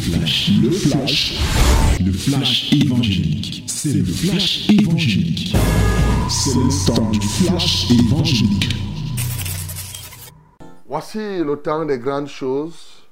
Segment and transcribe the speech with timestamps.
[0.00, 1.38] flash, le flash,
[2.04, 3.64] le flash évangélique.
[3.66, 5.56] C'est le flash évangélique.
[6.28, 8.68] C'est le temps du flash évangélique.
[10.86, 13.02] Voici le temps des grandes choses.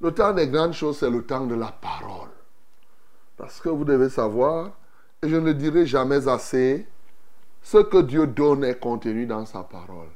[0.00, 2.30] Le temps des grandes choses, c'est le temps de la parole.
[3.36, 4.70] Parce que vous devez savoir,
[5.22, 6.86] et je ne dirai jamais assez,
[7.62, 10.10] ce que Dieu donne est contenu dans sa parole.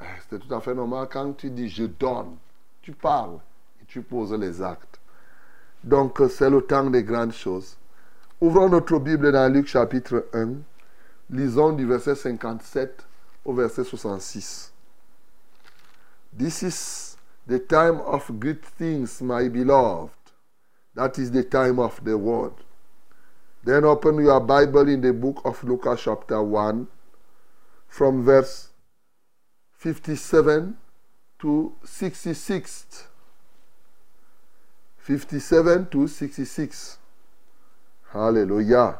[0.00, 2.36] Eh, c'est tout à fait normal quand tu dis je donne,
[2.82, 3.38] tu parles
[3.82, 4.87] et tu poses les actes.
[5.84, 7.76] Donc c'est le temps des grandes choses.
[8.40, 10.54] Ouvrons notre Bible dans Luc chapitre 1.
[11.30, 13.06] Lisons du verset 57
[13.44, 14.72] au verset 66.
[16.36, 20.10] This is the time of great things, my beloved.
[20.94, 22.52] That is the time of the word.
[23.64, 26.86] Then open your Bible in the book of Luke chapter 1
[27.88, 28.68] from verse
[29.72, 30.76] 57
[31.40, 33.08] to 66.
[35.08, 36.98] 57 to 66.
[38.12, 38.98] Hallelujah.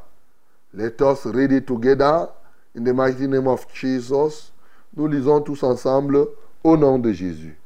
[0.72, 2.30] Let us read it together
[2.74, 4.52] in the mighty name of Jesus.
[4.96, 6.26] Nous lisons tous ensemble
[6.64, 7.58] au nom de Jésus.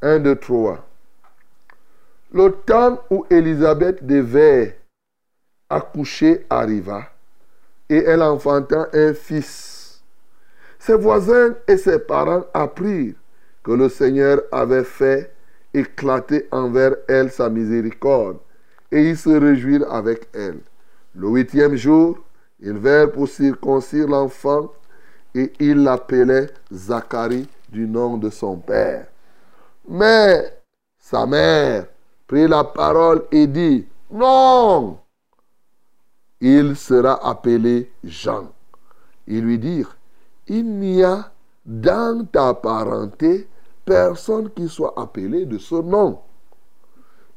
[0.00, 0.78] 1, 2, 3.
[2.32, 4.78] Le temps où Élisabeth devait
[5.68, 7.10] accoucher arriva
[7.90, 10.00] et elle enfanta un fils.
[10.78, 13.16] Ses voisins et ses parents apprirent
[13.62, 15.34] que le Seigneur avait fait
[15.74, 18.38] éclater envers elle sa miséricorde
[18.90, 20.60] et ils se réjouirent avec elle.
[21.14, 22.18] Le huitième jour,
[22.60, 24.72] ils vinrent pour circoncire l'enfant
[25.34, 29.06] et ils l'appelaient Zacharie du nom de son père.
[29.88, 30.58] Mais
[30.98, 31.86] sa mère
[32.26, 34.98] prit la parole et dit, non,
[36.40, 38.52] il sera appelé Jean.
[39.26, 39.96] Ils lui dirent,
[40.46, 41.30] il n'y a
[41.64, 43.48] dans ta parenté
[43.88, 46.18] personne qui soit appelé de ce nom.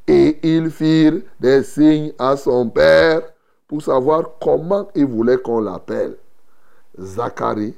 [0.06, 3.22] Et ils firent des signes à son père
[3.66, 6.18] pour savoir comment il voulait qu'on l'appelle.
[7.00, 7.74] Zacharie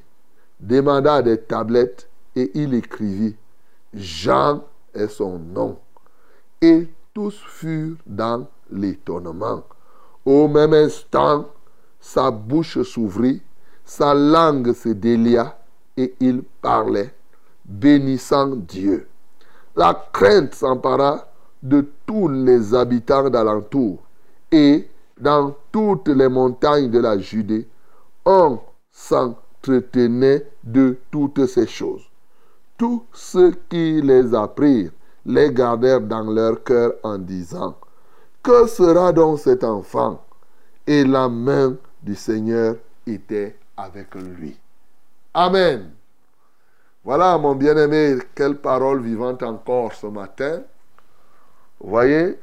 [0.59, 3.37] demanda des tablettes et il écrivit,
[3.93, 5.79] Jean est son nom.
[6.61, 9.63] Et tous furent dans l'étonnement.
[10.25, 11.47] Au même instant,
[12.01, 13.41] sa bouche s'ouvrit,
[13.85, 15.59] sa langue se délia
[15.97, 17.15] et il parlait,
[17.65, 19.09] bénissant Dieu.
[19.77, 21.27] La crainte s'empara
[21.63, 23.99] de tous les habitants d'alentour
[24.53, 24.89] et
[25.19, 27.67] dans toutes les montagnes de la Judée,
[28.25, 28.59] on
[28.91, 32.05] s'entretenait de toutes ces choses.
[32.77, 34.93] Tous ceux qui les apprirent
[35.27, 37.77] les gardèrent dans leur cœur en disant,
[38.43, 40.23] Que sera donc cet enfant?
[40.87, 42.77] Et la main du Seigneur
[43.07, 44.59] était avec lui.
[45.33, 45.91] Amen.
[47.05, 50.63] Voilà, mon bien-aimé, quelle parole vivante encore ce matin.
[51.79, 52.39] Vous voyez,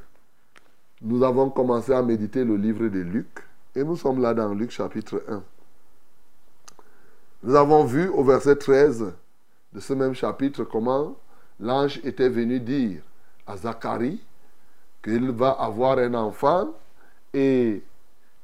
[1.02, 3.40] nous avons commencé à méditer le livre de Luc
[3.76, 5.42] et nous sommes là dans Luc chapitre 1.
[7.42, 9.12] Nous avons vu au verset 13
[9.74, 11.16] de ce même chapitre comment
[11.60, 13.02] l'ange était venu dire
[13.48, 14.22] à Zacharie
[15.04, 16.70] qu'il va avoir un enfant
[17.34, 17.82] et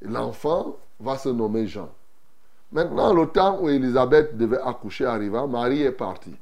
[0.01, 1.91] l'enfant va se nommer Jean.
[2.71, 6.35] Maintenant, le temps où Élisabeth devait accoucher arriva, Marie est partie.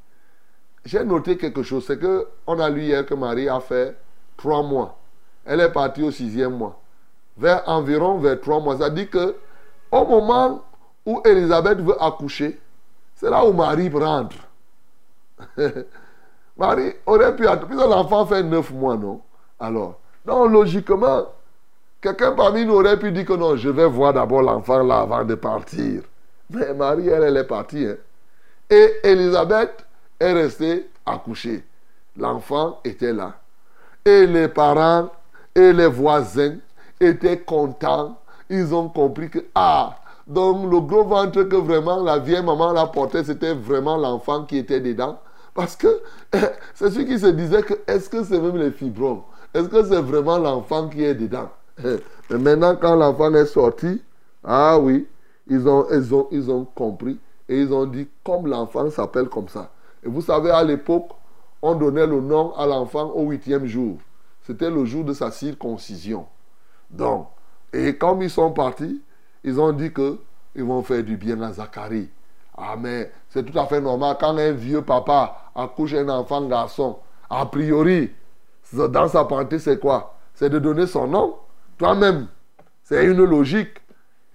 [0.84, 3.96] J'ai noté quelque chose, c'est que on a lu hier que Marie a fait
[4.38, 4.98] trois mois.
[5.46, 6.80] Elle est partie au sixième mois.
[7.38, 8.78] Vers environ vers trois mois.
[8.78, 9.36] Ça dit que
[9.92, 10.64] au moment
[11.06, 12.60] où Élisabeth veut accoucher,
[13.16, 14.38] c'est là où Marie rentre.
[16.58, 17.88] Marie aurait pu attendre.
[17.88, 19.22] L'enfant fait neuf mois, non?
[19.60, 21.26] Alors, donc logiquement,
[22.02, 25.24] quelqu'un parmi nous aurait pu dire que non, je vais voir d'abord l'enfant là avant
[25.24, 26.02] de partir.
[26.50, 27.86] Mais Marie, elle, est partie.
[27.86, 27.96] Hein?
[28.70, 29.86] Et Élisabeth
[30.20, 31.64] est restée accouchée.
[32.18, 33.34] L'enfant était là.
[34.04, 35.10] Et les parents
[35.54, 36.58] et les voisins
[37.00, 38.20] étaient contents.
[38.50, 39.98] Ils ont compris que, ah,
[40.28, 44.58] donc le gros ventre que vraiment la vieille maman l'a porté, c'était vraiment l'enfant qui
[44.58, 45.20] était dedans.
[45.54, 46.02] Parce que
[46.74, 49.22] c'est celui qui se disait que est-ce que c'est même les fibromes?
[49.54, 51.50] Est-ce que c'est vraiment l'enfant qui est dedans?
[52.30, 54.02] Mais maintenant, quand l'enfant est sorti,
[54.44, 55.08] ah oui,
[55.48, 59.72] ils ont, ont, ils ont compris et ils ont dit comme l'enfant s'appelle comme ça.
[60.04, 61.10] Et vous savez, à l'époque,
[61.62, 63.98] on donnait le nom à l'enfant au huitième jour.
[64.44, 66.28] C'était le jour de sa circoncision.
[66.90, 67.28] Donc,
[67.74, 69.02] et comme ils sont partis,
[69.44, 70.20] ils ont dit que
[70.56, 72.10] ils vont faire du bien à Zacharie.
[72.58, 72.76] Ah,
[73.30, 74.16] c'est tout à fait normal.
[74.20, 76.98] Quand un vieux papa accouche un enfant garçon,
[77.30, 78.12] a priori,
[78.74, 80.16] dans sa pensée, c'est quoi?
[80.34, 81.36] C'est de donner son nom.
[81.78, 82.28] Toi-même,
[82.84, 83.74] c'est une logique.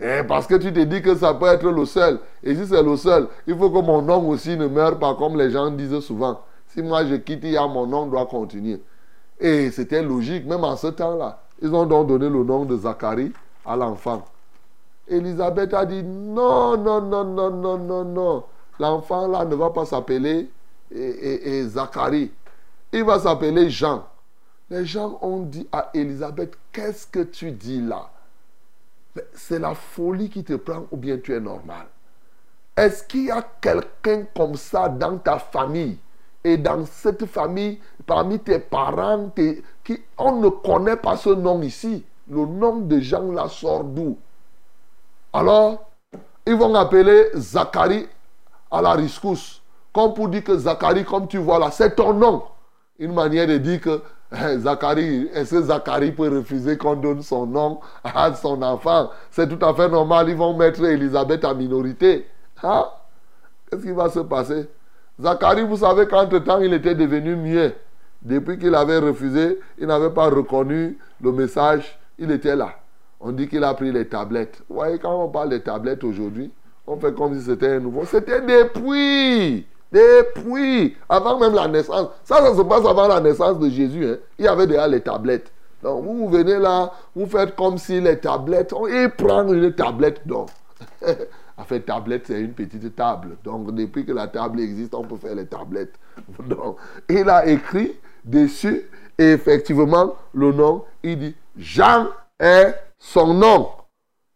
[0.03, 2.21] Et parce que tu te dis que ça peut être le seul.
[2.43, 5.37] Et si c'est le seul, il faut que mon nom aussi ne meure pas comme
[5.37, 6.41] les gens disent souvent.
[6.69, 8.81] Si moi je quitte, il y a mon nom doit continuer.
[9.39, 11.43] Et c'était logique, même en ce temps-là.
[11.61, 13.33] Ils ont donc donné le nom de Zacharie
[13.67, 14.25] à l'enfant.
[15.07, 18.45] Elisabeth a dit non, non, non, non, non, non, non.
[18.79, 20.49] L'enfant là ne va pas s'appeler
[21.67, 22.31] Zacharie.
[22.93, 24.05] Il va s'appeler Jean.
[24.71, 28.09] Les gens ont dit à Elisabeth, qu'est-ce que tu dis là?
[29.35, 31.87] C'est la folie qui te prend ou bien tu es normal
[32.77, 35.99] Est-ce qu'il y a quelqu'un comme ça dans ta famille
[36.43, 39.31] et dans cette famille, parmi tes parents,
[39.85, 42.05] qui, on ne connaît pas ce nom ici.
[42.29, 44.17] Le nom de Jean là sort d'où?
[45.33, 45.91] Alors,
[46.47, 48.09] ils vont appeler Zacharie
[48.71, 49.61] à la riscousse.
[49.93, 52.45] Comme pour dire que Zacharie, comme tu vois là, c'est ton nom.
[52.99, 54.03] Une manière de dire que
[54.33, 59.11] Zacharie, est-ce que Zacharie peut refuser qu'on donne son nom à son enfant?
[59.31, 60.29] C'est tout à fait normal.
[60.29, 62.27] Ils vont mettre Elisabeth en minorité.
[62.63, 62.85] Hein?
[63.69, 64.69] Qu'est-ce qui va se passer?
[65.21, 67.73] Zacharie, vous savez qu'entre-temps, il était devenu mieux.
[68.23, 72.75] Depuis qu'il avait refusé, il n'avait pas reconnu le message, il était là.
[73.19, 74.63] On dit qu'il a pris les tablettes.
[74.69, 76.53] Vous voyez, quand on parle des tablettes aujourd'hui,
[76.87, 78.05] on fait comme si c'était un nouveau.
[78.05, 78.65] C'était des
[80.35, 80.97] puits.
[81.09, 82.09] Avant même la naissance.
[82.25, 84.07] Ça, ça se passe avant la naissance de Jésus.
[84.07, 84.17] Hein.
[84.39, 85.53] Il y avait déjà les tablettes.
[85.83, 88.75] Donc, vous, venez là, vous faites comme si les tablettes.
[88.89, 90.49] Il prend une tablette donc.
[91.61, 93.37] En fait, tablette, c'est une petite table.
[93.45, 95.93] Donc, depuis que la table existe, on peut faire les tablettes.
[96.49, 98.89] Donc, il a écrit dessus,
[99.19, 102.07] et effectivement, le nom, il dit Jean
[102.39, 103.69] est son nom.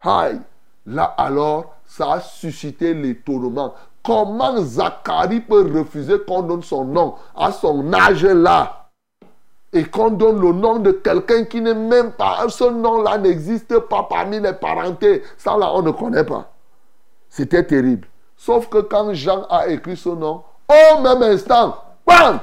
[0.02, 0.38] Aïe.
[0.84, 3.74] Là, alors, ça a suscité l'étonnement.
[4.04, 8.90] Comment Zacharie peut refuser qu'on donne son nom à son âge là
[9.72, 14.02] et qu'on donne le nom de quelqu'un qui n'est même pas, ce nom-là n'existe pas
[14.02, 15.22] parmi les parentés?
[15.38, 16.52] Ça là, on ne connaît pas.
[17.30, 18.06] C'était terrible.
[18.36, 21.76] Sauf que quand Jean a écrit ce nom, au même instant,
[22.06, 22.40] bam,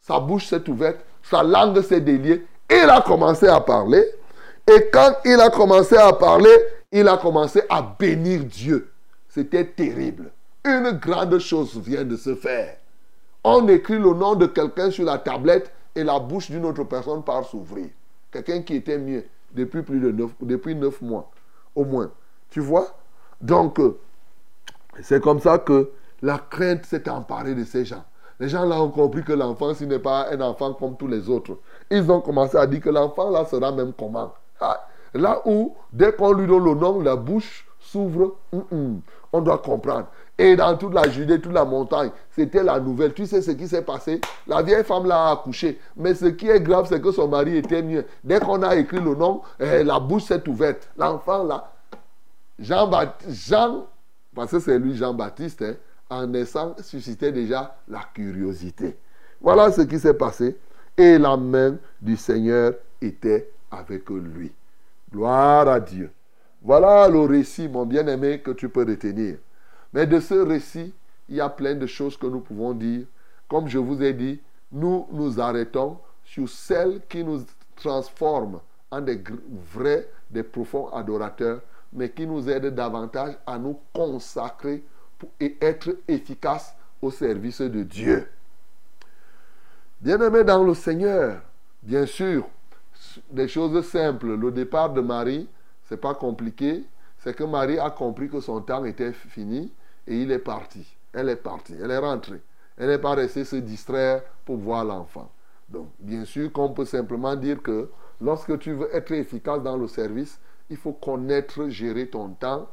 [0.00, 4.04] sa bouche s'est ouverte, sa langue s'est déliée, il a commencé à parler.
[4.66, 6.56] Et quand il a commencé à parler,
[6.92, 8.92] il a commencé à bénir Dieu.
[9.28, 10.30] C'était terrible.
[10.64, 12.76] Une grande chose vient de se faire.
[13.42, 17.22] On écrit le nom de quelqu'un sur la tablette et la bouche d'une autre personne
[17.22, 17.88] part s'ouvrir.
[18.30, 19.24] Quelqu'un qui était mieux
[19.54, 21.30] depuis plus de neuf, depuis neuf mois,
[21.74, 22.10] au moins.
[22.50, 22.88] Tu vois?
[23.40, 23.98] Donc, euh,
[25.02, 25.90] c'est comme ça que
[26.20, 28.04] la crainte s'est emparée de ces gens.
[28.38, 31.28] Les gens là ont compris que l'enfant, ce n'est pas un enfant comme tous les
[31.30, 31.58] autres.
[31.90, 34.34] Ils ont commencé à dire que l'enfant là sera même comment?
[34.60, 38.36] Ah, là où, dès qu'on lui donne le nom, la bouche s'ouvre,
[39.32, 40.06] on doit comprendre.
[40.40, 43.12] Et dans toute la Judée, toute la montagne, c'était la nouvelle.
[43.12, 44.22] Tu sais ce qui s'est passé?
[44.46, 45.78] La vieille femme là a accouché.
[45.98, 48.06] Mais ce qui est grave, c'est que son mari était mieux.
[48.24, 50.88] Dès qu'on a écrit le nom, eh, la bouche s'est ouverte.
[50.96, 51.70] L'enfant là,
[52.58, 52.90] Jean,
[53.28, 53.84] Jean
[54.34, 55.74] parce que c'est lui, Jean-Baptiste, hein,
[56.08, 58.96] en naissant, suscitait déjà la curiosité.
[59.42, 60.56] Voilà ce qui s'est passé.
[60.96, 62.72] Et la main du Seigneur
[63.02, 64.52] était avec lui.
[65.12, 66.10] Gloire à Dieu.
[66.62, 69.36] Voilà le récit, mon bien-aimé, que tu peux retenir.
[69.92, 70.92] Mais de ce récit,
[71.28, 73.06] il y a plein de choses que nous pouvons dire.
[73.48, 74.40] Comme je vous ai dit,
[74.72, 77.44] nous nous arrêtons sur celles qui nous
[77.76, 78.60] transforment
[78.90, 79.22] en des
[79.72, 81.60] vrais, des profonds adorateurs
[81.92, 84.82] mais qui nous aide davantage à nous consacrer
[85.38, 88.28] et être efficaces au service de Dieu.
[90.00, 91.42] Bien-aimés dans le Seigneur,
[91.82, 92.46] bien sûr,
[93.30, 94.34] des choses simples.
[94.34, 95.48] Le départ de Marie,
[95.88, 96.84] c'est pas compliqué.
[97.18, 99.72] C'est que Marie a compris que son temps était fini
[100.06, 100.86] et il est parti.
[101.12, 102.40] Elle est partie, elle est rentrée.
[102.76, 105.30] Elle n'est pas restée se distraire pour voir l'enfant.
[105.68, 107.90] Donc, bien sûr qu'on peut simplement dire que
[108.20, 112.68] lorsque tu veux être efficace dans le service, il faut connaître, gérer ton temps.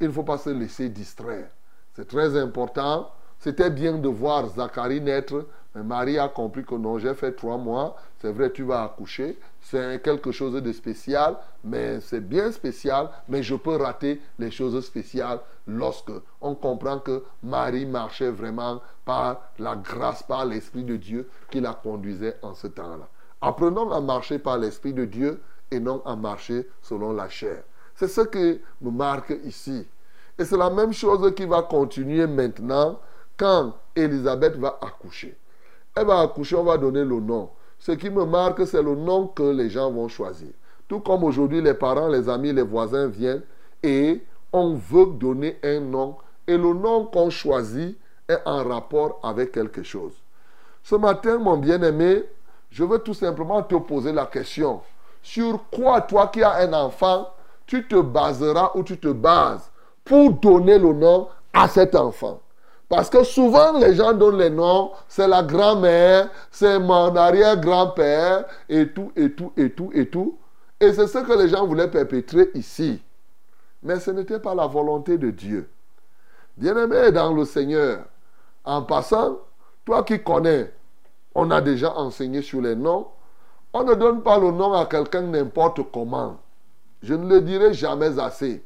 [0.00, 1.48] Il ne faut pas se laisser distraire.
[1.94, 3.10] C'est très important.
[3.38, 7.58] C'était bien de voir Zacharie naître, mais Marie a compris que non, j'ai fait trois
[7.58, 7.96] mois.
[8.20, 9.38] C'est vrai, tu vas accoucher.
[9.64, 13.08] C'est quelque chose de spécial, mais c'est bien spécial.
[13.28, 19.40] Mais je peux rater les choses spéciales lorsque on comprend que Marie marchait vraiment par
[19.58, 23.08] la grâce, par l'Esprit de Dieu qui la conduisait en ce temps-là.
[23.40, 25.40] Apprenons à marcher par l'Esprit de Dieu
[25.70, 27.62] et non à marcher selon la chair.
[27.94, 29.86] C'est ce qui me marque ici.
[30.38, 32.98] Et c'est la même chose qui va continuer maintenant
[33.36, 35.36] quand Elisabeth va accoucher.
[35.94, 37.50] Elle va accoucher, on va donner le nom.
[37.84, 40.50] Ce qui me marque, c'est le nom que les gens vont choisir.
[40.86, 43.42] Tout comme aujourd'hui, les parents, les amis, les voisins viennent
[43.82, 44.22] et
[44.52, 46.14] on veut donner un nom.
[46.46, 47.98] Et le nom qu'on choisit
[48.28, 50.12] est en rapport avec quelque chose.
[50.84, 52.22] Ce matin, mon bien-aimé,
[52.70, 54.80] je veux tout simplement te poser la question.
[55.20, 57.30] Sur quoi, toi qui as un enfant,
[57.66, 59.72] tu te baseras ou tu te bases
[60.04, 62.38] pour donner le nom à cet enfant?
[62.92, 68.86] Parce que souvent, les gens donnent les noms, c'est la grand-mère, c'est mon arrière-grand-père, et
[68.88, 70.36] tout, et tout, et tout, et tout.
[70.78, 73.00] Et c'est ce que les gens voulaient perpétrer ici.
[73.82, 75.70] Mais ce n'était pas la volonté de Dieu.
[76.58, 78.04] Bien-aimé dans le Seigneur,
[78.62, 79.38] en passant,
[79.86, 80.70] toi qui connais,
[81.34, 83.06] on a déjà enseigné sur les noms,
[83.72, 86.36] on ne donne pas le nom à quelqu'un n'importe comment.
[87.02, 88.62] Je ne le dirai jamais assez.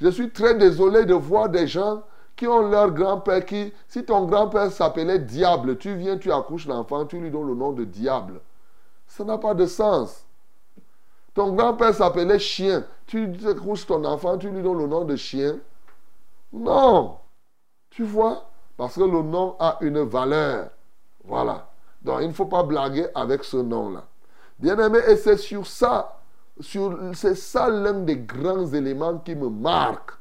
[0.00, 2.02] Je suis très désolé de voir des gens
[2.36, 7.04] qui ont leur grand-père qui, si ton grand-père s'appelait diable, tu viens, tu accouches l'enfant,
[7.04, 8.40] tu lui donnes le nom de diable.
[9.06, 10.24] Ça n'a pas de sens.
[11.34, 15.58] Ton grand-père s'appelait chien, tu accouches ton enfant, tu lui donnes le nom de chien.
[16.52, 17.18] Non.
[17.90, 18.48] Tu vois?
[18.76, 20.70] Parce que le nom a une valeur.
[21.24, 21.68] Voilà.
[22.02, 24.06] Donc il ne faut pas blaguer avec ce nom-là.
[24.58, 26.20] Bien aimé, et c'est sur ça,
[26.60, 30.12] c'est ça l'un des grands éléments qui me marque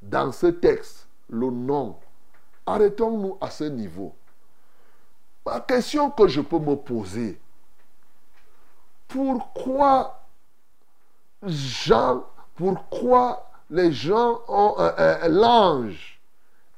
[0.00, 1.01] dans ce texte
[1.32, 1.96] le nom.
[2.66, 4.14] Arrêtons-nous à ce niveau.
[5.44, 7.40] La question que je peux me poser,
[9.08, 10.20] pourquoi
[11.42, 12.24] Jean,
[12.54, 14.76] pourquoi les gens ont
[15.28, 16.20] l'ange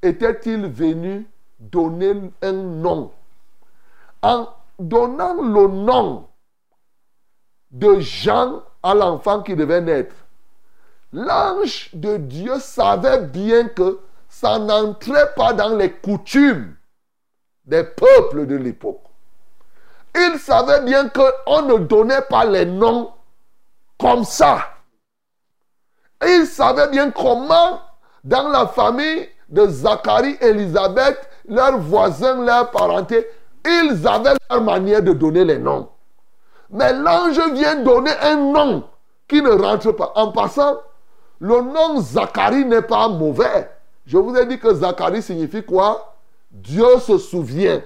[0.00, 1.26] était-il venu
[1.60, 3.12] donner un nom?
[4.22, 6.26] En donnant le nom
[7.70, 10.16] de Jean à l'enfant qui devait naître,
[11.12, 14.00] l'ange de Dieu savait bien que
[14.40, 16.74] ça n'entrait pas dans les coutumes
[17.66, 19.04] des peuples de l'époque.
[20.12, 23.12] Il savait bien qu'on ne donnait pas les noms
[23.98, 24.58] comme ça.
[26.26, 27.80] Il savait bien comment,
[28.24, 33.24] dans la famille de Zacharie et Elisabeth, leurs voisins, leurs parentés,
[33.64, 35.90] ils avaient leur manière de donner les noms.
[36.70, 38.84] Mais l'ange vient donner un nom
[39.28, 40.12] qui ne rentre pas.
[40.16, 40.80] En passant,
[41.38, 43.70] le nom Zacharie n'est pas mauvais.
[44.06, 46.16] Je vous ai dit que Zacharie signifie quoi?
[46.50, 47.82] Dieu se souvient.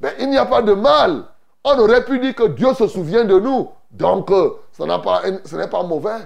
[0.00, 1.24] Mais il n'y a pas de mal.
[1.64, 3.68] On aurait pu dire que Dieu se souvient de nous.
[3.90, 6.20] Donc, euh, ce n'est pas mauvais.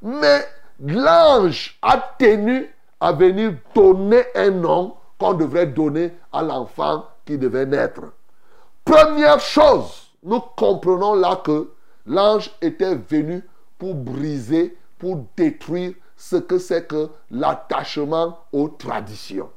[0.00, 0.46] Mais
[0.80, 7.66] l'ange a tenu à venir donner un nom qu'on devrait donner à l'enfant qui devait
[7.66, 8.02] naître.
[8.84, 11.70] Première chose, nous comprenons là que
[12.06, 13.44] l'ange était venu
[13.78, 19.50] pour briser, pour détruire ce que c'est que l'attachement aux traditions.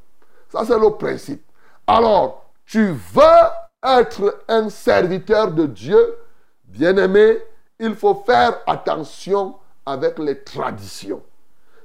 [0.49, 1.45] Ça, c'est le principe.
[1.85, 6.17] Alors, tu veux être un serviteur de Dieu,
[6.63, 7.37] bien-aimé,
[7.79, 9.55] il faut faire attention
[9.85, 11.21] avec les traditions.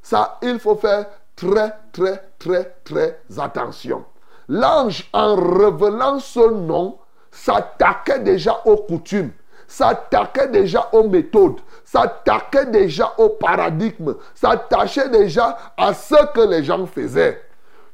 [0.00, 1.06] Ça, il faut faire
[1.36, 4.06] très, très, très, très attention.
[4.48, 6.98] L'ange, en révélant ce nom,
[7.30, 9.32] s'attaquait déjà aux coutumes,
[9.70, 16.86] s'attaquait déjà aux méthodes, s'attaquait déjà au paradigme, s'attachait déjà à ce que les gens
[16.86, 17.40] faisaient.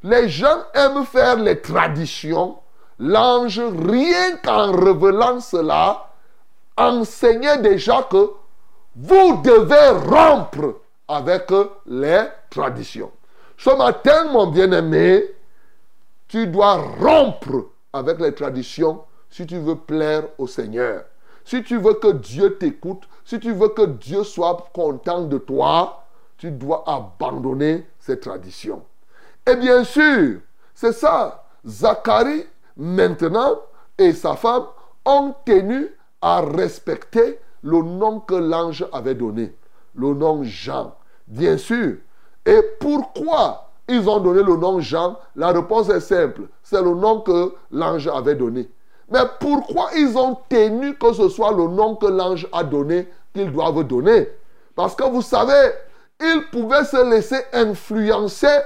[0.02, 2.56] Les gens aiment faire les traditions.
[2.98, 6.08] L'ange, rien qu'en révélant cela,
[6.78, 8.30] enseignait déjà que
[8.96, 11.52] vous devez rompre avec
[11.84, 13.10] les traditions.
[13.58, 15.24] Ce matin, mon bien-aimé,
[16.26, 21.04] tu dois rompre avec les traditions si tu veux plaire au Seigneur.
[21.46, 26.02] Si tu veux que Dieu t'écoute, si tu veux que Dieu soit content de toi,
[26.36, 28.82] tu dois abandonner ces traditions.
[29.46, 30.40] Et bien sûr,
[30.74, 31.44] c'est ça.
[31.64, 33.60] Zacharie, maintenant,
[33.96, 34.64] et sa femme
[35.04, 35.88] ont tenu
[36.20, 39.54] à respecter le nom que l'ange avait donné,
[39.94, 40.96] le nom Jean.
[41.28, 41.98] Bien sûr.
[42.44, 45.16] Et pourquoi ils ont donné le nom Jean?
[45.36, 46.48] La réponse est simple.
[46.64, 48.68] C'est le nom que l'ange avait donné.
[49.10, 53.52] Mais pourquoi ils ont tenu que ce soit le nom que l'ange a donné qu'ils
[53.52, 54.28] doivent donner?
[54.74, 55.72] Parce que vous savez,
[56.20, 58.60] ils pouvaient se laisser influencer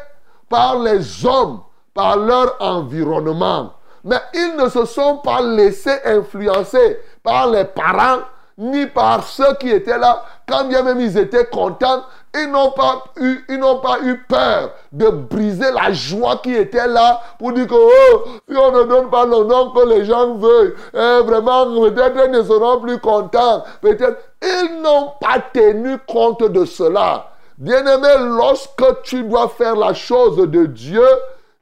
[0.48, 1.60] par les hommes,
[1.94, 3.72] par leur environnement.
[4.02, 8.22] Mais ils ne se sont pas laissés influencer par les parents,
[8.60, 13.04] ni par ceux qui étaient là, quand bien même ils étaient contents ils n'ont pas
[13.16, 17.66] eu, ils n'ont pas eu peur de briser la joie qui était là pour dire
[17.66, 21.66] que oh, si on ne donne pas le nom que les gens veulent, eh, vraiment,
[21.66, 23.64] peut-être ils ne seront plus contents.
[23.80, 27.26] Peut-être ils n'ont pas tenu compte de cela.
[27.58, 31.06] Bien-aimé, lorsque tu dois faire la chose de Dieu,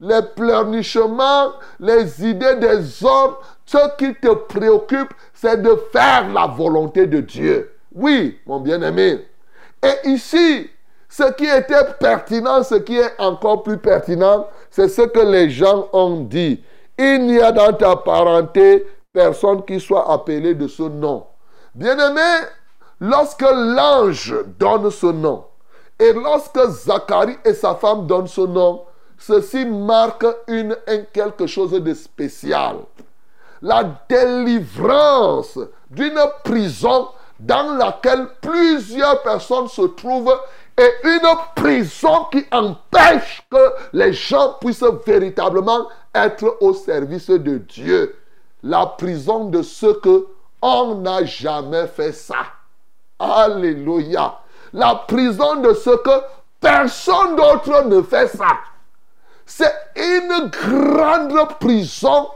[0.00, 3.34] les pleurnichements, les idées des hommes,
[3.68, 7.70] ce qui te préoccupe, c'est de faire la volonté de Dieu.
[7.94, 9.26] Oui, mon bien-aimé.
[9.82, 10.70] Et ici,
[11.06, 15.86] ce qui était pertinent, ce qui est encore plus pertinent, c'est ce que les gens
[15.92, 16.64] ont dit.
[16.98, 21.26] Il n'y a dans ta parenté personne qui soit appelé de ce nom.
[21.74, 22.46] Bien-aimé,
[23.00, 25.44] lorsque l'ange donne ce nom,
[25.98, 28.84] et lorsque Zacharie et sa femme donnent ce nom,
[29.18, 32.76] ceci marque une, un quelque chose de spécial.
[33.62, 35.58] La délivrance
[35.90, 37.08] d'une prison
[37.40, 40.36] dans laquelle plusieurs personnes se trouvent
[40.76, 48.16] et une prison qui empêche que les gens puissent véritablement être au service de Dieu.
[48.62, 50.26] La prison de ceux que
[50.60, 52.46] on n'a jamais fait ça.
[53.18, 54.38] Alléluia.
[54.72, 56.22] La prison de ceux que
[56.60, 58.58] personne d'autre ne fait ça.
[59.46, 62.28] C'est une grande prison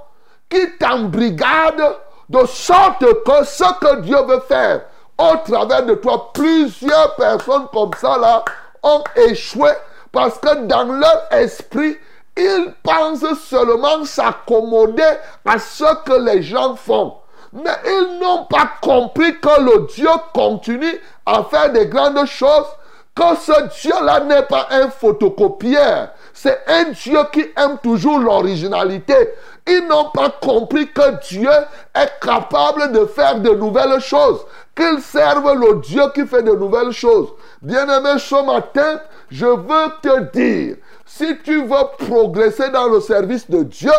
[0.52, 1.82] qui t'embrigade
[2.28, 4.82] de sorte que ce que Dieu veut faire
[5.18, 8.44] au travers de toi, plusieurs personnes comme ça là
[8.82, 9.70] ont échoué
[10.10, 11.96] parce que dans leur esprit,
[12.36, 15.02] ils pensent seulement s'accommoder
[15.46, 17.14] à ce que les gens font.
[17.52, 22.66] Mais ils n'ont pas compris que le Dieu continue à faire des grandes choses,
[23.14, 26.08] que ce Dieu-là n'est pas un photocopieur.
[26.32, 29.34] C'est un Dieu qui aime toujours l'originalité.
[29.66, 31.50] Ils n'ont pas compris que Dieu
[31.94, 34.44] est capable de faire de nouvelles choses.
[34.74, 37.28] Qu'ils servent le Dieu qui fait de nouvelles choses.
[37.60, 39.00] Bien-aimé, ce matin,
[39.30, 40.76] je veux te dire,
[41.06, 43.92] si tu veux progresser dans le service de Dieu,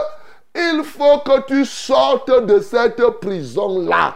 [0.55, 4.15] il faut que tu sortes de cette prison-là.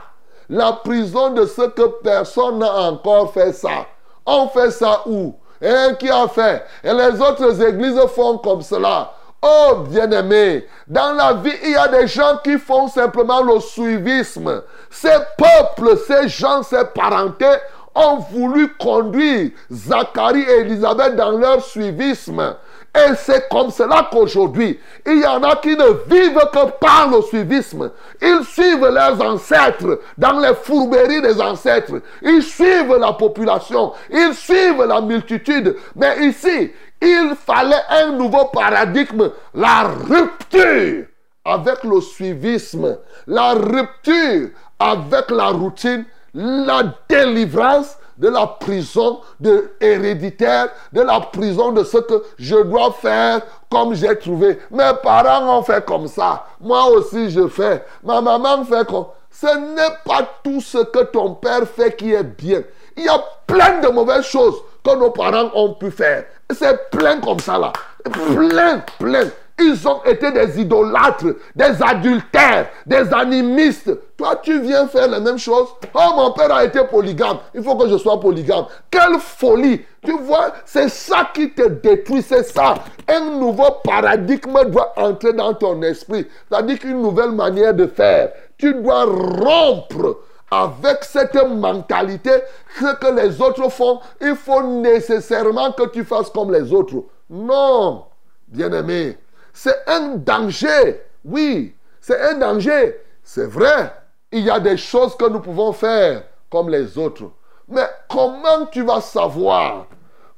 [0.49, 3.85] La prison de ce que personne n'a encore fait ça.
[4.25, 5.35] On fait ça où?
[5.61, 9.13] Et qui a fait Et les autres églises font comme cela.
[9.41, 14.63] Oh bien-aimé, dans la vie, il y a des gens qui font simplement le suivisme.
[14.89, 17.57] Ces peuples, ces gens, ces parentés
[17.93, 22.55] ont voulu conduire Zacharie et Élisabeth dans leur suivisme.
[22.97, 27.21] Et c'est comme cela qu'aujourd'hui, il y en a qui ne vivent que par le
[27.21, 27.91] suivisme.
[28.21, 32.01] Ils suivent leurs ancêtres dans les fourberies des ancêtres.
[32.23, 33.93] Ils suivent la population.
[34.09, 35.75] Ils suivent la multitude.
[35.95, 39.29] Mais ici, il fallait un nouveau paradigme.
[39.53, 41.05] La rupture
[41.45, 42.97] avec le suivisme.
[43.27, 44.49] La rupture
[44.79, 46.05] avec la routine.
[46.33, 52.91] La délivrance de la prison de héréditaire, de la prison de ce que je dois
[52.91, 54.59] faire comme j'ai trouvé.
[54.71, 56.45] Mes parents ont fait comme ça.
[56.59, 57.83] Moi aussi je fais.
[58.03, 59.05] Ma maman fait comme...
[59.29, 62.63] Ce n'est pas tout ce que ton père fait qui est bien.
[62.95, 66.25] Il y a plein de mauvaises choses que nos parents ont pu faire.
[66.51, 67.71] C'est plein comme ça là.
[68.03, 69.29] Plein, plein.
[69.59, 73.91] Ils ont été des idolâtres, des adultères, des animistes.
[74.15, 75.67] Toi, tu viens faire la même chose.
[75.95, 77.37] Oh, mon père a été polygame.
[77.55, 78.65] Il faut que je sois polygame.
[78.91, 79.81] Quelle folie.
[80.05, 82.21] Tu vois, c'est ça qui te détruit.
[82.21, 82.75] C'est ça.
[83.07, 86.27] Un nouveau paradigme doit entrer dans ton esprit.
[86.49, 88.29] C'est-à-dire qu'une nouvelle manière de faire.
[88.59, 90.19] Tu dois rompre
[90.51, 92.31] avec cette mentalité.
[92.79, 97.03] Ce que les autres font, il faut nécessairement que tu fasses comme les autres.
[97.29, 98.05] Non,
[98.47, 99.17] bien-aimé.
[99.59, 101.01] C'est un danger.
[101.25, 102.95] Oui, c'est un danger.
[103.23, 103.91] C'est vrai.
[104.31, 107.31] Il y a des choses que nous pouvons faire comme les autres.
[107.67, 109.87] Mais comment tu vas savoir?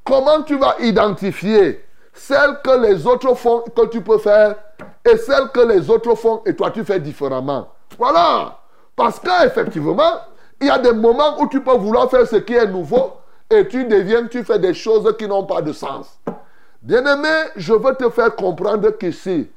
[0.05, 4.55] Comment tu vas identifier celles que les autres font que tu peux faire
[5.03, 7.67] et celles que les autres font et toi tu fais différemment?
[7.97, 8.58] Voilà.
[8.95, 10.13] Parce qu'effectivement,
[10.62, 13.17] il y a des moments où tu peux vouloir faire ce qui est nouveau
[13.49, 16.08] et tu deviens, tu fais des choses qui n'ont pas de sens.
[16.82, 19.50] Bien-aimé, je veux te faire comprendre qu'ici,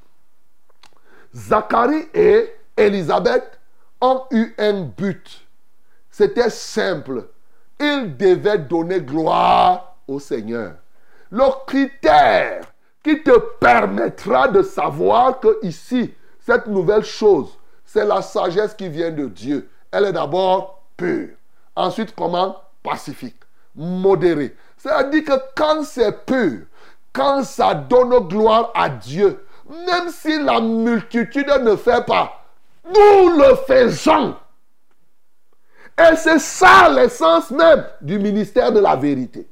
[1.34, 3.60] Zacharie et Élisabeth
[4.00, 5.46] ont eu un but.
[6.10, 7.28] C'était simple.
[7.78, 10.74] Ils devaient donner gloire au Seigneur.
[11.30, 12.64] Le critère
[13.02, 19.10] qui te permettra de savoir que ici, cette nouvelle chose, c'est la sagesse qui vient
[19.10, 19.68] de Dieu.
[19.90, 21.30] Elle est d'abord pure.
[21.74, 22.56] Ensuite, comment?
[22.82, 23.40] Pacifique,
[23.74, 24.54] modérée.
[24.76, 26.66] C'est-à-dire que quand c'est pur,
[27.12, 32.44] quand ça donne gloire à Dieu, même si la multitude ne fait pas,
[32.86, 34.34] nous le faisons.
[35.98, 39.46] Et c'est ça l'essence même du ministère de la vérité.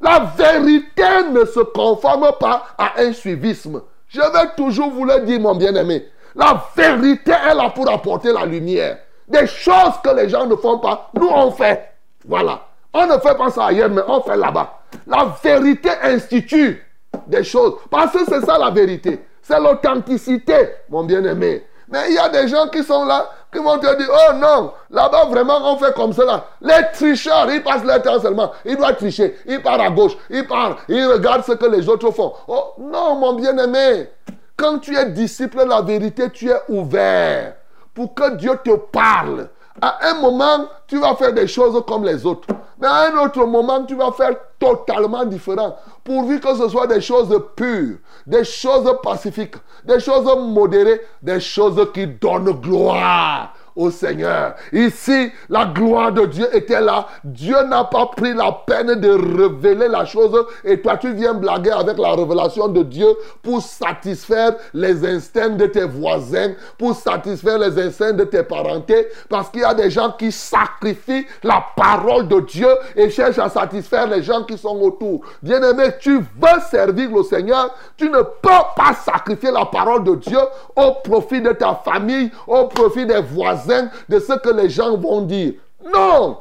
[0.00, 3.82] La vérité ne se conforme pas à un suivisme.
[4.08, 6.08] Je vais toujours vous le dire, mon bien-aimé.
[6.34, 8.98] La vérité est là pour apporter la lumière.
[9.28, 11.92] Des choses que les gens ne font pas, nous on fait.
[12.26, 12.66] Voilà.
[12.92, 14.80] On ne fait pas ça ailleurs, mais on fait là-bas.
[15.06, 16.82] La vérité institue
[17.26, 17.74] des choses.
[17.90, 19.24] Parce que c'est ça la vérité.
[19.42, 21.66] C'est l'authenticité, mon bien-aimé.
[21.88, 24.72] Mais il y a des gens qui sont là, qui vont te dire, oh non,
[24.90, 26.46] là-bas vraiment on fait comme cela.
[26.60, 28.50] Les tricheurs, ils passent leur temps seulement.
[28.64, 29.36] Ils doivent tricher.
[29.46, 32.32] Ils partent à gauche, ils partent, ils regardent ce que les autres font.
[32.48, 34.08] Oh non, mon bien-aimé.
[34.56, 37.54] Quand tu es disciple de la vérité, tu es ouvert
[37.92, 39.48] pour que Dieu te parle.
[39.80, 42.46] À un moment, tu vas faire des choses comme les autres.
[42.82, 45.76] Mais à un autre moment, tu vas faire totalement différent.
[46.02, 51.80] pourvu que ce soit des choses pures, des choses pacifiques, des choses modérées, des choses
[51.94, 54.54] qui donnent gloire au Seigneur.
[54.72, 57.06] Ici, la gloire de Dieu était là.
[57.24, 61.70] Dieu n'a pas pris la peine de révéler la chose et toi tu viens blaguer
[61.70, 63.08] avec la révélation de Dieu
[63.42, 69.48] pour satisfaire les instincts de tes voisins, pour satisfaire les instincts de tes parentés parce
[69.48, 74.06] qu'il y a des gens qui sacrifient la parole de Dieu et cherchent à satisfaire
[74.06, 75.22] les gens qui sont autour.
[75.42, 80.38] Bien-aimé, tu veux servir le Seigneur, tu ne peux pas sacrifier la parole de Dieu
[80.76, 85.22] au profit de ta famille, au profit des voisins de ce que les gens vont
[85.22, 85.54] dire.
[85.92, 86.38] Non,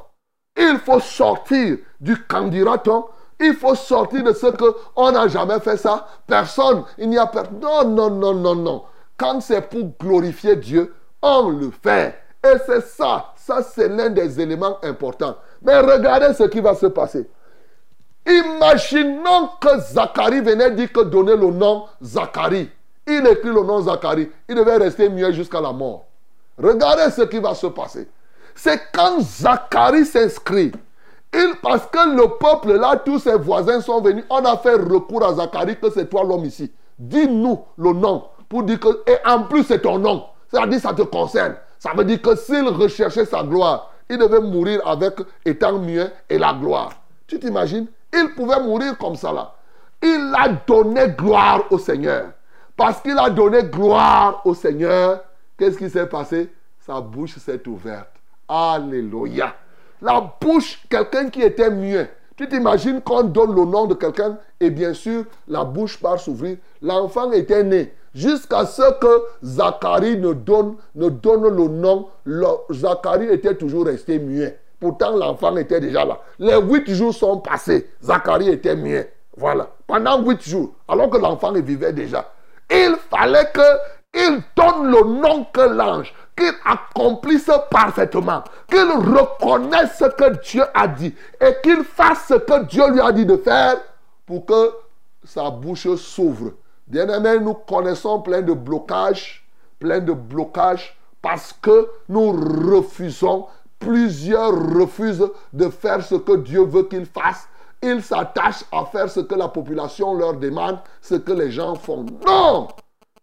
[0.58, 3.06] il faut sortir du candidaton.
[3.44, 6.08] Il faut sortir de ce que on n'a jamais fait ça.
[6.28, 7.60] Personne, il n'y a personne.
[7.60, 8.84] Non, non, non, non, non.
[9.18, 12.20] Quand c'est pour glorifier Dieu, on le fait.
[12.44, 13.34] Et c'est ça.
[13.36, 15.36] Ça, c'est l'un des éléments importants.
[15.62, 17.28] Mais regardez ce qui va se passer.
[18.28, 22.70] Imaginons que Zacharie venait dire que donner le nom Zacharie.
[23.08, 24.30] Il écrit le nom Zacharie.
[24.48, 26.06] Il devait rester muet jusqu'à la mort.
[26.62, 28.08] Regardez ce qui va se passer.
[28.56, 30.72] C'est quand Zacharie s'inscrit.
[31.62, 35.34] Parce que le peuple là, tous ses voisins sont venus, on a fait recours à
[35.34, 36.72] Zacharie que c'est toi l'homme ici.
[37.00, 38.26] Dis-nous le nom.
[38.50, 40.26] Pour dire que, et en plus c'est ton nom.
[40.50, 41.56] C'est-à-dire ça te concerne.
[41.80, 46.38] Ça veut dire que s'il recherchait sa gloire, il devait mourir avec étant mieux et
[46.38, 46.92] la gloire.
[47.28, 47.88] Tu t'imagines?
[48.14, 49.54] Il pouvait mourir comme ça là.
[50.04, 52.26] Il a donné gloire au Seigneur.
[52.76, 55.22] Parce qu'il a donné gloire au Seigneur,
[55.62, 56.50] Qu'est-ce qui s'est passé?
[56.80, 58.10] Sa bouche s'est ouverte.
[58.48, 59.54] Alléluia.
[60.02, 62.10] La bouche, quelqu'un qui était muet.
[62.36, 66.58] Tu t'imagines qu'on donne le nom de quelqu'un et bien sûr, la bouche part s'ouvrir.
[66.82, 67.94] L'enfant était né.
[68.16, 72.08] Jusqu'à ce que Zacharie ne donne, ne donne le nom,
[72.72, 74.58] Zacharie était toujours resté muet.
[74.80, 76.22] Pourtant, l'enfant était déjà là.
[76.40, 77.88] Les huit jours sont passés.
[78.02, 79.14] Zacharie était muet.
[79.38, 79.70] Voilà.
[79.86, 80.74] Pendant huit jours.
[80.88, 82.34] Alors que l'enfant vivait déjà.
[82.72, 83.62] Il fallait que
[84.14, 90.88] il donne le nom que l'ange, qu'il accomplisse parfaitement, qu'il reconnaisse ce que Dieu a
[90.88, 93.78] dit et qu'il fasse ce que Dieu lui a dit de faire
[94.26, 94.72] pour que
[95.24, 96.54] sa bouche s'ouvre.
[96.88, 99.46] Bien aimé, nous connaissons plein de blocages,
[99.80, 103.46] plein de blocages parce que nous refusons,
[103.80, 107.48] plusieurs refusent de faire ce que Dieu veut qu'ils fassent.
[107.84, 112.06] Ils s'attachent à faire ce que la population leur demande, ce que les gens font.
[112.26, 112.68] Non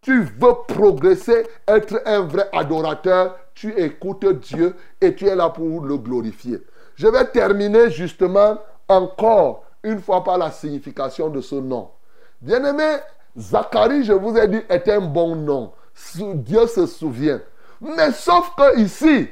[0.01, 5.81] tu veux progresser, être un vrai adorateur, tu écoutes Dieu et tu es là pour
[5.81, 6.61] le glorifier.
[6.95, 8.57] Je vais terminer justement
[8.87, 11.89] encore une fois par la signification de ce nom.
[12.41, 12.97] Bien-aimé,
[13.37, 15.73] Zacharie, je vous ai dit, est un bon nom.
[16.15, 17.41] Dieu se souvient.
[17.81, 19.27] Mais sauf que ici,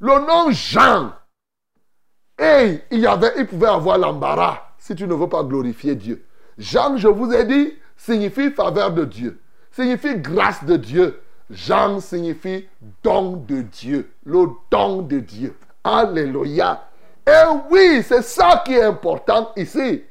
[0.00, 1.12] le nom Jean,
[2.40, 6.26] il, y avait, il pouvait avoir l'embarras si tu ne veux pas glorifier Dieu.
[6.58, 9.41] Jean, je vous ai dit, signifie faveur de Dieu
[9.72, 11.20] signifie grâce de Dieu.
[11.50, 12.68] Jean signifie
[13.02, 14.12] don de Dieu.
[14.24, 15.56] Le don de Dieu.
[15.84, 16.84] Alléluia.
[17.26, 20.04] Et oui, c'est ça qui est important ici.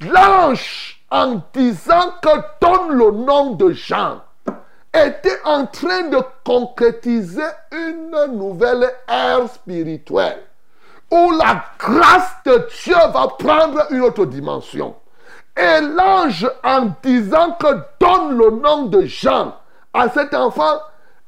[0.00, 2.28] L'ange, en disant que
[2.60, 4.22] donne le nom de Jean,
[4.92, 10.42] était en train de concrétiser une nouvelle ère spirituelle
[11.10, 14.94] où la grâce de Dieu va prendre une autre dimension.
[15.56, 17.68] Et l'ange, en disant que
[18.00, 19.54] donne le nom de Jean
[19.92, 20.80] à cet enfant,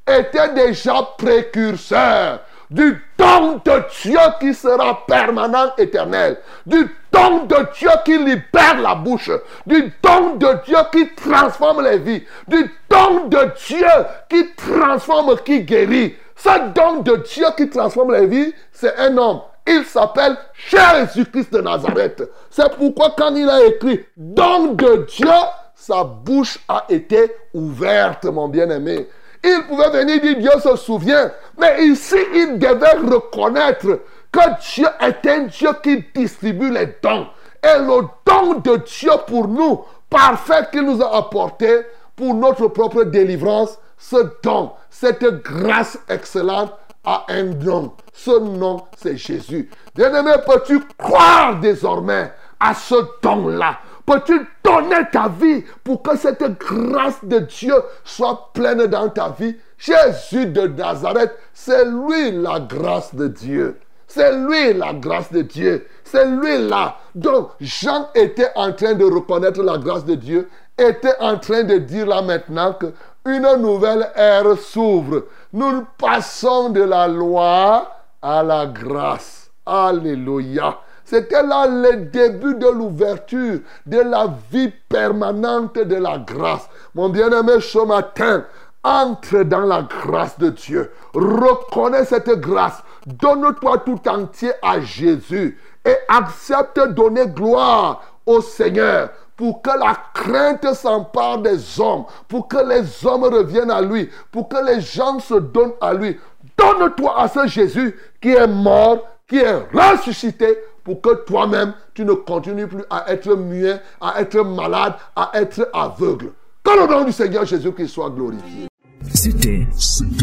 [0.07, 7.91] était déjà précurseur du don de Dieu qui sera permanent, éternel, du don de Dieu
[8.05, 9.31] qui libère la bouche,
[9.67, 13.87] du don de Dieu qui transforme les vies, du don de Dieu
[14.29, 16.17] qui transforme, qui guérit.
[16.35, 20.37] Ce don de Dieu qui transforme les vies, c'est un homme il s'appelle
[20.68, 22.31] Jésus-Christ de Nazareth.
[22.50, 25.29] C'est pourquoi quand il a écrit don de Dieu,
[25.74, 29.09] sa bouche a été ouverte, mon bien-aimé.
[29.44, 31.31] Il pouvait venir dire Dieu se souvient.
[31.59, 34.00] Mais ici, il devait reconnaître
[34.33, 37.26] que Dieu est un Dieu qui distribue les dons.
[37.62, 41.83] Et le don de Dieu pour nous, parfait qu'il nous a apporté
[42.14, 46.72] pour notre propre délivrance, ce don, cette grâce excellente
[47.07, 47.92] un nom.
[48.12, 49.71] Ce nom, c'est Jésus.
[49.95, 53.79] Bien-aimé, peux-tu croire désormais à ce don-là?
[54.05, 59.57] Peux-tu donner ta vie pour que cette grâce de Dieu soit pleine dans ta vie?
[59.79, 63.79] Jésus de Nazareth, c'est lui la grâce de Dieu.
[64.07, 65.87] C'est lui la grâce de Dieu.
[66.05, 66.97] C'est lui là.
[67.14, 71.79] Donc Jean était en train de reconnaître la grâce de Dieu, était en train de
[71.79, 72.92] dire là maintenant que
[73.27, 75.25] une nouvelle ère s'ouvre.
[75.53, 77.91] Nous passons de la loi
[78.23, 79.51] à la grâce.
[79.67, 80.79] Alléluia.
[81.05, 86.69] C'était là le début de l'ouverture de la vie permanente de la grâce.
[86.95, 88.45] Mon bien-aimé, ce matin,
[88.83, 90.93] entre dans la grâce de Dieu.
[91.15, 92.83] Reconnais cette grâce.
[93.07, 99.96] Donne-toi tout entier à Jésus et accepte de donner gloire au Seigneur pour que la
[100.14, 105.18] crainte s'empare des hommes, pour que les hommes reviennent à lui, pour que les gens
[105.20, 106.16] se donnent à lui.
[106.57, 112.12] Donne-toi à ce Jésus qui est mort, qui est ressuscité, pour que toi-même, tu ne
[112.12, 116.33] continues plus à être muet, à être malade, à être aveugle.
[116.62, 118.68] Que le nom du Seigneur Jésus-Christ soit glorifié.
[119.12, 119.66] C'était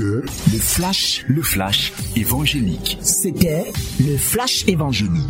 [0.02, 0.23] le
[0.60, 2.97] flash, le flash évangélique.
[3.02, 5.30] C'était le flash évangélique.